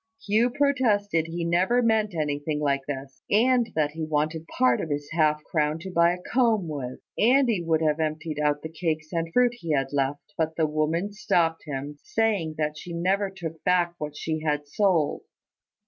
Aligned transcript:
Hugh 0.25 0.49
protested 0.49 1.27
he 1.27 1.45
never 1.45 1.83
meant 1.83 2.15
anything 2.15 2.59
like 2.59 2.81
this, 2.87 3.21
and 3.29 3.69
that 3.75 3.91
he 3.91 4.03
wanted 4.03 4.47
part 4.47 4.81
of 4.81 4.89
his 4.89 5.07
half 5.11 5.43
crown 5.43 5.77
to 5.77 5.91
buy 5.91 6.11
a 6.11 6.17
comb 6.33 6.67
with; 6.67 7.01
and 7.19 7.47
he 7.47 7.61
would 7.61 7.83
have 7.83 7.99
emptied 7.99 8.39
out 8.39 8.63
the 8.63 8.69
cakes 8.69 9.09
and 9.13 9.31
fruit 9.31 9.53
he 9.53 9.73
had 9.73 9.93
left; 9.93 10.33
but 10.39 10.55
the 10.55 10.65
woman 10.65 11.11
stopped 11.13 11.65
him, 11.65 11.99
saying 12.01 12.55
that 12.57 12.79
she 12.79 12.93
never 12.93 13.29
took 13.29 13.63
back 13.63 13.93
what 13.99 14.17
she 14.17 14.39
had 14.39 14.67
sold. 14.67 15.21